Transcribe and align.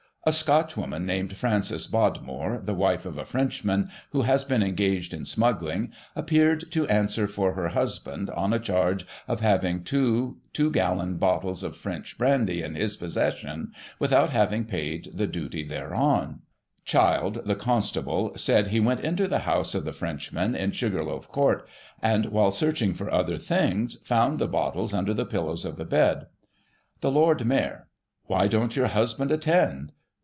—^A 0.27 0.31
Scotchwoman, 0.33 1.03
named 1.03 1.35
Frances 1.35 1.87
Bodmore, 1.87 2.63
the 2.63 2.75
wife 2.75 3.07
of 3.07 3.17
a 3.17 3.25
Frenchman, 3.25 3.89
who 4.11 4.21
has 4.21 4.43
been 4.45 4.61
engaged 4.61 5.15
in 5.15 5.25
smuggling, 5.25 5.91
appeared 6.15 6.71
to 6.73 6.87
answer 6.89 7.27
for 7.27 7.53
her 7.53 7.69
husband, 7.69 8.29
on 8.29 8.53
a 8.53 8.59
charge 8.59 9.07
of 9.27 9.39
having 9.39 9.83
two 9.83 10.37
two 10.53 10.69
gallon 10.69 11.17
bottles 11.17 11.63
of 11.63 11.75
French 11.75 12.19
brandy 12.19 12.61
in 12.61 12.75
his 12.75 12.95
possession, 12.95 13.71
without 13.97 14.29
having 14.29 14.63
paid 14.63 15.05
the 15.11 15.25
duty 15.25 15.63
thereon. 15.63 16.37
Digiti 16.37 16.37
ized 16.37 16.37
by 16.37 16.37
Google 16.37 16.43
68 16.43 16.43
GOSSIP. 16.45 16.45
[1838 16.85 16.85
Child, 16.85 17.33
the 17.45 17.55
constable, 17.55 18.31
Said 18.37 18.67
he 18.67 18.79
went 18.79 18.99
into 18.99 19.27
the 19.27 19.39
house 19.39 19.73
of 19.73 19.85
the 19.85 19.91
Frenchman, 19.93 20.55
in 20.55 20.71
Sugarloaf 20.71 21.27
Court; 21.29 21.67
and, 21.99 22.27
while 22.27 22.51
searching 22.51 22.93
for 22.93 23.11
other 23.11 23.39
things, 23.39 23.97
found 24.03 24.37
the 24.37 24.47
bottles 24.47 24.93
under 24.93 25.15
the 25.15 25.25
pillows 25.25 25.65
of 25.65 25.77
the 25.77 25.83
bed. 25.83 26.27
The 26.99 27.09
Lord 27.09 27.43
Mayor: 27.43 27.87
Why 28.25 28.47
don't 28.47 28.75
your 28.75 28.87
husband 28.89 29.31
attend? 29.31 29.93